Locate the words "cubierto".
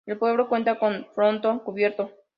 1.59-2.11